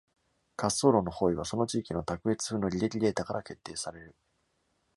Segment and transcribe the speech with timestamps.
[0.57, 4.15] 滑走路の方位は、その地域の卓越風の履歴データから決定される。